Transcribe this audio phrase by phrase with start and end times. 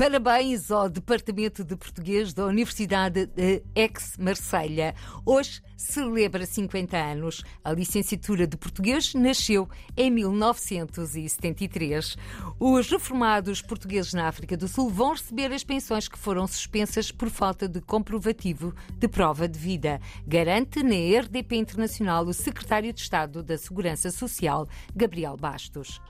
[0.00, 4.94] Parabéns ao Departamento de Português da Universidade de Aix-Marselha.
[5.26, 7.44] Hoje celebra 50 anos.
[7.62, 12.16] A licenciatura de Português nasceu em 1973.
[12.58, 17.28] Os reformados portugueses na África do Sul vão receber as pensões que foram suspensas por
[17.28, 23.42] falta de comprovativo de prova de vida, garante na RDP Internacional o secretário de Estado
[23.42, 26.00] da Segurança Social, Gabriel Bastos.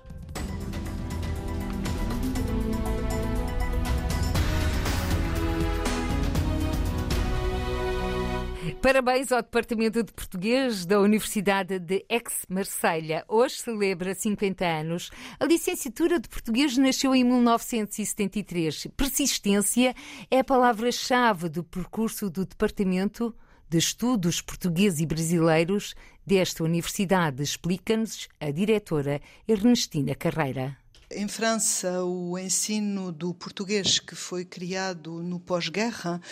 [8.82, 13.26] Parabéns ao Departamento de Português da Universidade de Aix-Marselha.
[13.28, 15.10] Hoje celebra 50 anos.
[15.38, 18.86] A licenciatura de Português nasceu em 1973.
[18.96, 19.94] Persistência
[20.30, 23.34] é a palavra-chave do percurso do Departamento
[23.68, 25.94] de Estudos Portugueses e Brasileiros
[26.26, 30.76] desta universidade, explica-nos a diretora Ernestina Carreira.
[31.12, 36.22] Em França, o ensino do português que foi criado no pós-guerra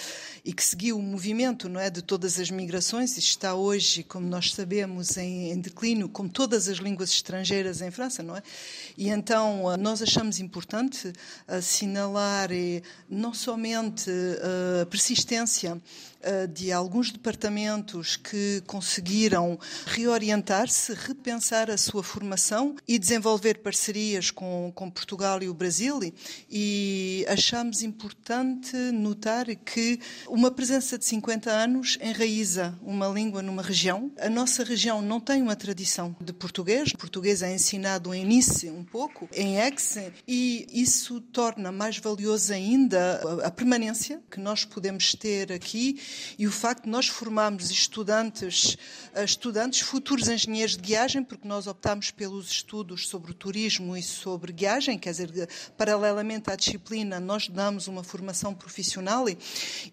[0.45, 4.53] e que seguiu o movimento não é, de todas as migrações está hoje, como nós
[4.53, 8.43] sabemos, em, em, declínio, como todas as línguas estrangeiras em França, não é?
[8.97, 11.13] E então nós achamos importante
[11.49, 14.09] assinalar eh, não somente
[14.83, 15.77] a persistência
[16.21, 24.68] eh, de alguns departamentos que conseguiram reorientar-se, repensar a sua formação e desenvolver parcerias com,
[24.71, 26.01] com Portugal e o Brasil.
[26.51, 34.11] E achamos importante notar que uma presença de 50 anos enraiza uma língua numa região.
[34.19, 36.93] A nossa região não tem uma tradição de português.
[36.93, 42.53] O português é ensinado em Nice um pouco, em Aix, e isso torna mais valioso
[42.53, 46.01] ainda a permanência que nós podemos ter aqui
[46.39, 48.77] e o facto de nós formarmos estudantes,
[49.15, 54.03] eh, estudantes futuros engenheiros de guiagem, porque nós optámos pelos estudos sobre o turismo e
[54.03, 59.39] sobre guiagem, quer dizer, paralelamente à disciplina, nós damos uma formação profissional e,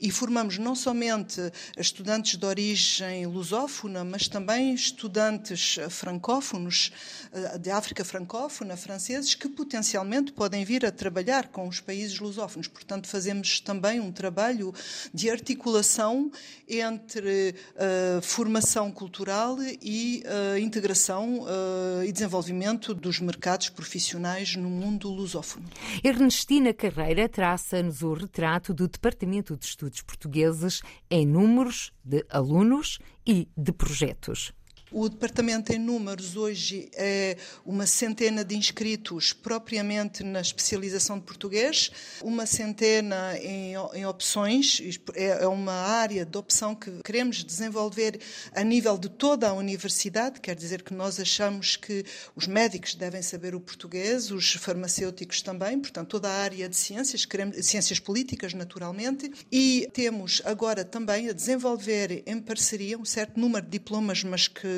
[0.02, 1.40] e formamos não somente
[1.78, 6.92] estudantes de origem lusófona, mas também estudantes francófonos,
[7.32, 12.68] eh, de África francófona, franceses, que potencialmente podem vir a trabalhar com os países lusófonos.
[12.68, 14.74] Portanto, fazemos também um trabalho
[15.14, 16.32] de articulação
[16.68, 25.10] entre uh, formação cultural e uh, integração uh, e desenvolvimento dos mercados profissionais no mundo
[25.10, 25.66] lusófono.
[26.04, 33.48] Ernestina Carreira traça-nos o retrato do Departamento de Estudos Portugueses em números de alunos e
[33.58, 34.54] de projetos.
[34.92, 41.92] O departamento em números hoje é uma centena de inscritos propriamente na especialização de português,
[42.22, 44.80] uma centena em, em opções,
[45.16, 48.22] é, é uma área de opção que queremos desenvolver
[48.54, 53.24] a nível de toda a universidade, quer dizer que nós achamos que os médicos devem
[53.24, 58.54] saber o português, os farmacêuticos também, portanto toda a área de ciências, queremos, ciências políticas
[58.54, 64.48] naturalmente, e temos agora também a desenvolver em parceria um certo número de diplomas, mas
[64.48, 64.75] que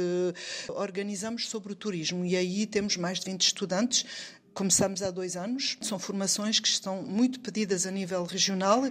[0.70, 2.26] organizamos sobre o turismo.
[2.26, 4.06] E aí temos mais de 20 estudantes
[4.58, 5.78] Começamos há dois anos.
[5.82, 8.82] São formações que estão muito pedidas a nível regional,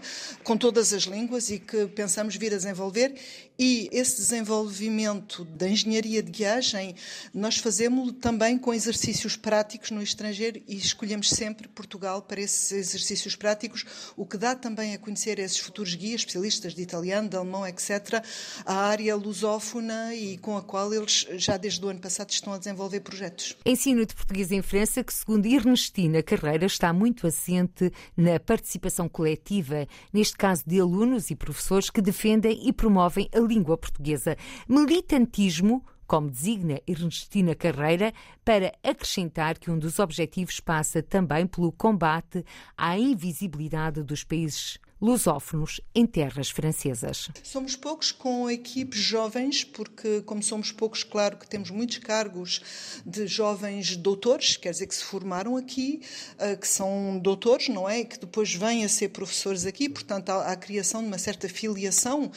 [0.45, 3.17] com todas as línguas e que pensamos vir a desenvolver.
[3.59, 6.95] E esse desenvolvimento da engenharia de guiagem,
[7.35, 13.35] nós fazemos também com exercícios práticos no estrangeiro e escolhemos sempre Portugal para esses exercícios
[13.35, 13.85] práticos,
[14.17, 18.23] o que dá também a conhecer esses futuros guias, especialistas de italiano, de alemão, etc.,
[18.65, 22.59] a área lusófona e com a qual eles já desde o ano passado estão a
[22.59, 23.57] desenvolver projetos.
[23.65, 29.87] Ensino de português em França, que segundo Ernestina Carreira está muito assente na participação coletiva,
[30.13, 34.37] neste caso de alunos e professores que defendem e promovem a língua portuguesa.
[34.69, 38.13] Militantismo como designa Ernestina Carreira,
[38.45, 42.45] para acrescentar que um dos objetivos passa também pelo combate
[42.77, 47.29] à invisibilidade dos países lusófonos em terras francesas.
[47.43, 52.63] Somos poucos com equipes jovens, porque, como somos poucos, claro que temos muitos cargos
[53.05, 56.01] de jovens doutores, quer dizer que se formaram aqui,
[56.39, 58.05] eh, que são doutores, não é?
[58.05, 62.31] Que depois vêm a ser professores aqui, portanto, há a criação de uma certa filiação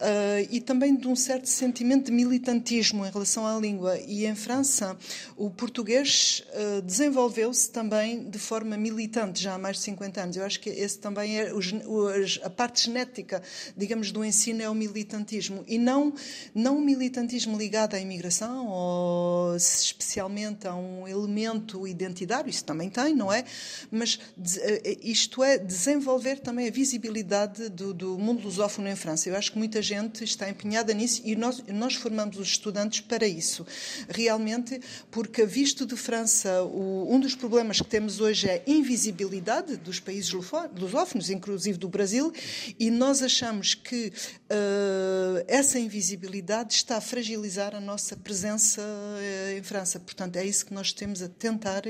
[0.00, 3.98] eh, e também de um certo sentimento de militantismo em relação à língua.
[4.00, 4.96] E em França,
[5.36, 10.36] o português eh, desenvolveu-se também de forma militante já há mais de 50 anos.
[10.36, 12.05] Eu acho que esse também é o
[12.42, 13.42] a parte genética,
[13.76, 16.14] digamos, do ensino é o militantismo e não
[16.54, 23.14] não o militantismo ligado à imigração ou especialmente a um elemento identitário, isso também tem,
[23.14, 23.44] não é?
[23.90, 24.18] Mas
[24.58, 29.28] eh, isto é desenvolver também a visibilidade do, do mundo lusófono em França.
[29.28, 33.26] Eu acho que muita gente está empenhada nisso e nós, nós formamos os estudantes para
[33.26, 33.66] isso,
[34.08, 34.80] realmente,
[35.10, 40.00] porque visto de França, o, um dos problemas que temos hoje é a invisibilidade dos
[40.00, 42.32] países lusófonos, inclusive do Brasil,
[42.78, 49.62] e nós achamos que uh, essa invisibilidade está a fragilizar a nossa presença uh, em
[49.62, 49.98] França.
[49.98, 51.82] Portanto, é isso que nós temos a tentar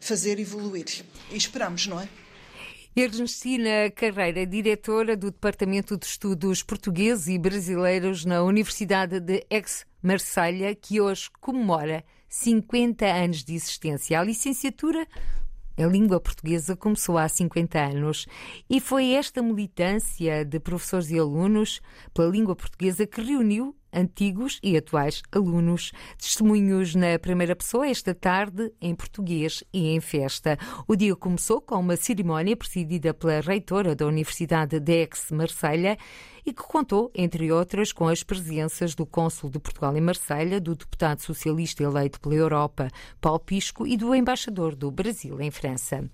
[0.00, 1.04] fazer evoluir.
[1.30, 2.08] E esperamos, não é?
[2.96, 11.00] Ernestina Carreira, diretora do Departamento de Estudos Portugueses e Brasileiros na Universidade de Aix-Marselha, que
[11.00, 14.18] hoje comemora 50 anos de existência.
[14.18, 15.06] A licenciatura
[15.82, 18.26] a língua portuguesa começou há 50 anos
[18.68, 21.80] e foi esta militância de professores e alunos
[22.12, 25.92] pela língua portuguesa que reuniu antigos e atuais alunos.
[26.18, 30.58] Testemunhos na primeira pessoa esta tarde, em português e em festa.
[30.86, 35.96] O dia começou com uma cerimónia presidida pela reitora da Universidade de Aix-Marselha
[36.44, 40.74] e que contou, entre outras, com as presenças do cônsul de Portugal em Marselha, do
[40.74, 42.88] deputado socialista eleito pela Europa,
[43.20, 46.04] Paulo Pisco, e do embaixador do Brasil em França.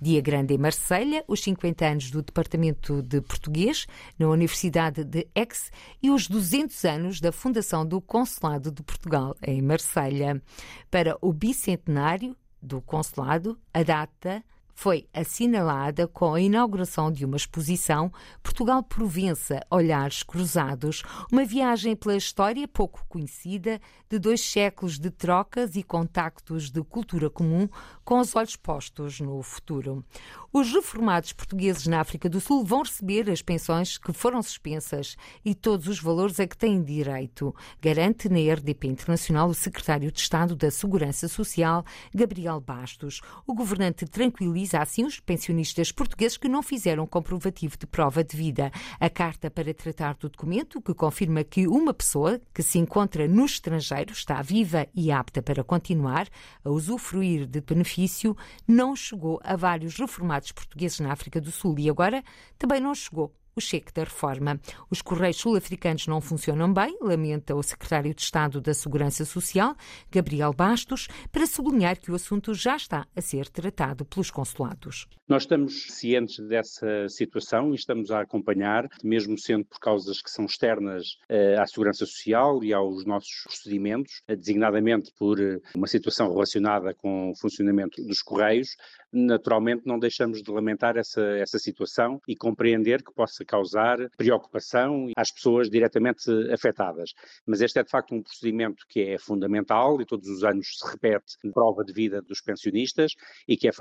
[0.00, 3.86] Dia grande em Marselha, os 50 anos do Departamento de Português
[4.18, 5.70] na Universidade de Aix
[6.02, 10.42] e os 200 anos da fundação do Consulado de Portugal em Marselha.
[10.90, 14.42] Para o bicentenário do consulado, a data
[14.76, 18.12] foi assinalada com a inauguração de uma exposição
[18.42, 21.02] Portugal-Provença Olhares Cruzados,
[21.32, 27.30] uma viagem pela história pouco conhecida de dois séculos de trocas e contactos de cultura
[27.30, 27.66] comum
[28.04, 30.04] com os olhos postos no futuro.
[30.52, 35.54] Os reformados portugueses na África do Sul vão receber as pensões que foram suspensas e
[35.54, 40.54] todos os valores a que têm direito, garante na RDP Internacional o secretário de Estado
[40.54, 41.84] da Segurança Social,
[42.14, 43.20] Gabriel Bastos.
[43.46, 48.70] O governante tranquiliza assim os pensionistas portugueses que não fizeram comprovativo de prova de vida.
[48.98, 53.44] A carta para tratar do documento, que confirma que uma pessoa que se encontra no
[53.44, 56.28] estrangeiro está viva e apta para continuar
[56.64, 58.36] a usufruir de benefício,
[58.66, 62.22] não chegou a vários reformados portugueses na África do Sul e agora
[62.58, 64.60] também não chegou o cheque da reforma.
[64.90, 69.74] Os correios sul-africanos não funcionam bem, lamenta o secretário de Estado da Segurança Social,
[70.12, 75.08] Gabriel Bastos, para sublinhar que o assunto já está a ser tratado pelos consulados.
[75.26, 80.44] Nós estamos cientes dessa situação e estamos a acompanhar, mesmo sendo por causas que são
[80.44, 86.30] externas uh, à Segurança Social e aos nossos procedimentos, uh, designadamente por uh, uma situação
[86.30, 88.76] relacionada com o funcionamento dos correios,
[89.12, 95.30] naturalmente não deixamos de lamentar essa, essa situação e compreender que possa causar preocupação às
[95.32, 97.10] pessoas diretamente afetadas.
[97.46, 100.90] Mas este é de facto um procedimento que é fundamental e todos os anos se
[100.90, 103.12] repete prova de vida dos pensionistas
[103.46, 103.72] e que é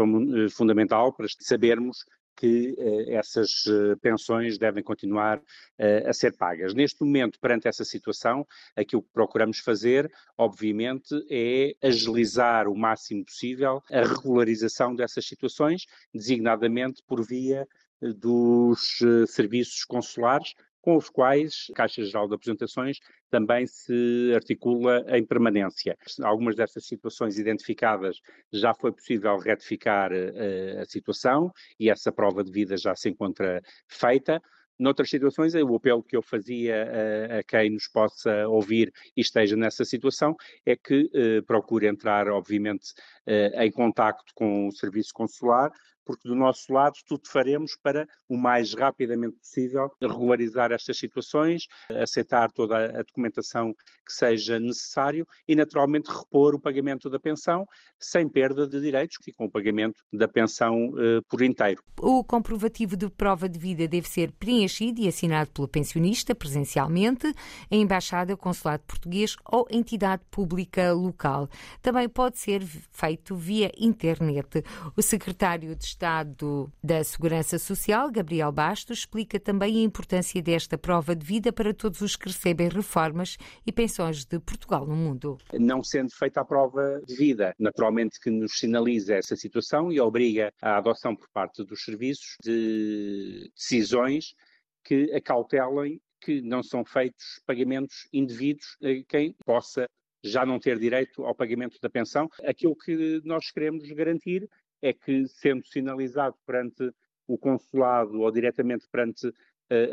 [0.49, 2.05] fundamental para sabermos
[2.35, 5.41] que eh, essas eh, pensões devem continuar
[5.77, 6.73] eh, a ser pagas.
[6.73, 8.45] Neste momento, perante essa situação,
[8.75, 17.01] aquilo que procuramos fazer, obviamente, é agilizar o máximo possível a regularização dessas situações, designadamente
[17.07, 17.67] por via
[18.01, 20.53] dos serviços consulares,
[20.85, 22.99] com os quais a Caixa Geral de Apresentações
[23.31, 25.97] também se articula em permanência.
[26.21, 28.21] Algumas dessas situações identificadas
[28.53, 33.63] já foi possível retificar uh, a situação e essa prova de vida já se encontra
[33.87, 34.39] feita.
[34.77, 39.55] Noutras situações, o apelo que eu fazia a, a, quem nos possa ouvir e esteja
[39.55, 40.35] nessa situação
[40.65, 42.91] é que uh, procure entrar, obviamente,
[43.27, 45.71] uh, em contacto com o serviço consular,
[46.05, 52.51] porque do nosso lado tudo faremos para o mais rapidamente possível regularizar estas situações, aceitar
[52.51, 53.73] toda a documentação
[54.05, 57.65] que seja necessário e naturalmente repor o pagamento da pensão
[57.99, 61.81] sem perda de direitos e com o pagamento da pensão uh, por inteiro.
[61.99, 67.33] O comprovativo de prova de vida deve ser preenchido e assinado pelo pensionista presencialmente
[67.71, 71.49] em embaixada, consulado português ou entidade pública local.
[71.81, 74.63] Também pode ser feito via internet.
[74.95, 81.15] O secretário de Estado da Segurança Social, Gabriel Bastos, explica também a importância desta prova
[81.15, 85.37] de vida para todos os que recebem reformas e pensões de Portugal no mundo.
[85.53, 90.51] Não sendo feita a prova de vida, naturalmente que nos sinaliza essa situação e obriga
[90.61, 94.35] à adoção por parte dos serviços de decisões
[94.83, 99.87] que acautelem que não são feitos pagamentos indevidos a quem possa
[100.21, 102.27] já não ter direito ao pagamento da pensão.
[102.43, 104.49] Aquilo que nós queremos garantir
[104.87, 106.93] é que, sendo sinalizado perante
[107.27, 109.27] o consulado ou diretamente perante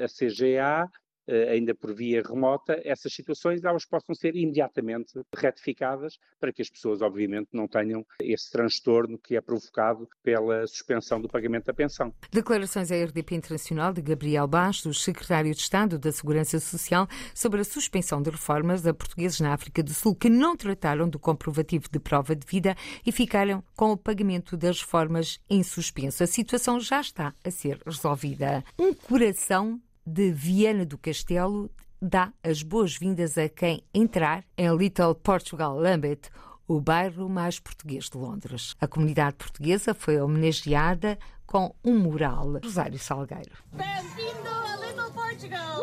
[0.05, 6.53] a CGA, eh, ainda por via remota, essas situações elas possam ser imediatamente retificadas para
[6.53, 11.67] que as pessoas, obviamente, não tenham esse transtorno que é provocado pela suspensão do pagamento
[11.67, 12.13] da pensão.
[12.31, 17.65] Declarações à RDP Internacional de Gabriel Bastos, secretário de Estado da Segurança Social, sobre a
[17.65, 21.99] suspensão de reformas a portugueses na África do Sul que não trataram do comprovativo de
[21.99, 22.75] prova de vida
[23.05, 26.23] e ficaram com o pagamento das reformas em suspenso.
[26.23, 28.65] A situação já está a ser resolvida.
[28.79, 35.79] Um coração de Viana do Castelo dá as boas-vindas a quem entrar em Little Portugal
[35.79, 36.23] Lambeth,
[36.67, 38.75] o bairro mais português de Londres.
[38.81, 42.59] A comunidade portuguesa foi homenageada com um mural.
[42.63, 43.53] Rosário Salgueiro.
[43.73, 45.81] Bem-vindo a Little Portugal!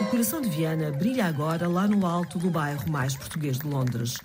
[0.00, 4.16] O coração de Viana brilha agora lá no alto do bairro mais português de Londres.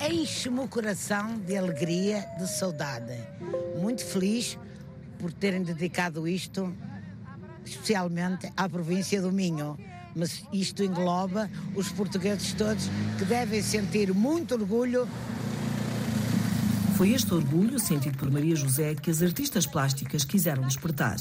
[0.00, 3.12] Enche-me o coração de alegria, de saudade.
[3.78, 4.58] Muito feliz
[5.22, 6.74] por terem dedicado isto
[7.64, 9.78] especialmente à província do Minho.
[10.16, 15.08] Mas isto engloba os portugueses todos que devem sentir muito orgulho.
[16.96, 21.16] Foi este orgulho, sentido por Maria José, que as artistas plásticas quiseram despertar.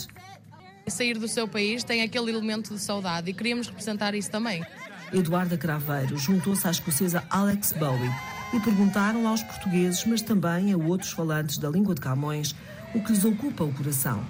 [0.88, 4.65] Sair do seu país tem aquele elemento de saudade e queríamos representar isso também.
[5.13, 8.12] Eduarda Craveiro juntou-se à escocesa Alex Bowie
[8.51, 12.55] e perguntaram aos portugueses, mas também a outros falantes da língua de Camões,
[12.93, 14.24] o que lhes ocupa o coração.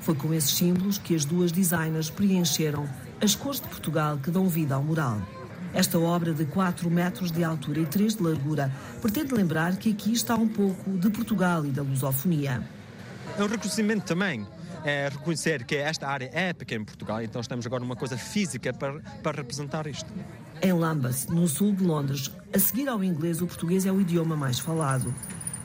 [0.00, 2.88] Foi com esses símbolos que as duas designers preencheram
[3.20, 5.20] as cores de Portugal que dão vida ao mural.
[5.74, 10.12] Esta obra de 4 metros de altura e 3 de largura pretende lembrar que aqui
[10.12, 12.62] está um pouco de Portugal e da lusofonia.
[13.38, 14.46] É um reconhecimento também.
[14.84, 18.72] É reconhecer que esta área é pequena em Portugal, então estamos agora numa coisa física
[18.72, 20.08] para, para representar isto.
[20.62, 24.36] Em Lambeth, no sul de Londres, a seguir ao inglês, o português é o idioma
[24.36, 25.12] mais falado.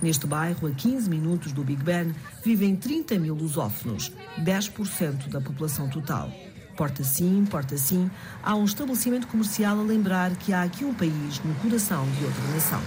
[0.02, 5.88] Neste bairro, a 15 minutos do Big Ben, vivem 30 mil lusófonos, 10% da população
[5.90, 6.32] total.
[6.76, 8.10] Porta sim, porta sim,
[8.42, 12.44] há um estabelecimento comercial a lembrar que há aqui um país no coração de outra
[12.54, 12.82] nação.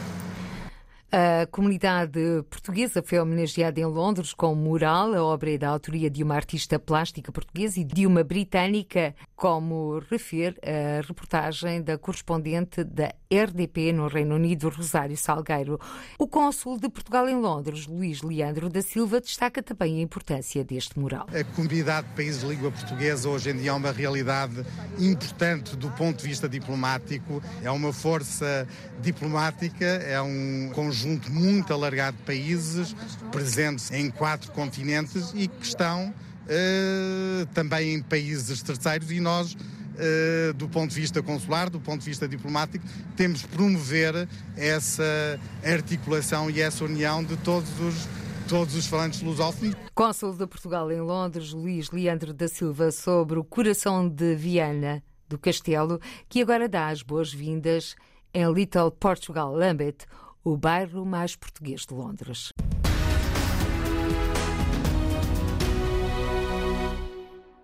[1.17, 2.19] A comunidade
[2.51, 5.15] portuguesa foi homenageada em Londres com mural.
[5.15, 10.01] A obra é da autoria de uma artista plástica portuguesa e de uma britânica, como
[10.11, 15.81] refere a reportagem da correspondente da RDP no Reino Unido, Rosário Salgueiro.
[16.19, 20.99] O cônsul de Portugal em Londres, Luís Leandro da Silva, destaca também a importância deste
[20.99, 21.27] mural.
[21.33, 24.65] A comunidade de países de língua portuguesa hoje em dia é uma realidade
[24.99, 27.43] importante do ponto de vista diplomático.
[27.63, 28.67] É uma força
[29.01, 32.95] diplomática, é um conjunto muito alargado de países
[33.31, 36.13] presentes em quatro continentes e que estão
[36.45, 39.57] uh, também em países terceiros e nós
[40.57, 42.85] do ponto de vista consular, do ponto de vista diplomático,
[43.17, 48.09] temos promover essa articulação e essa união de todos os
[48.49, 49.75] todos os falantes lusófonos.
[49.95, 55.39] Cônsul de Portugal em Londres, Luís Leandro da Silva, sobre o coração de Viana do
[55.39, 57.95] Castelo, que agora dá as boas-vindas
[58.33, 60.07] em Little Portugal Lambeth,
[60.43, 62.53] o bairro mais português de Londres.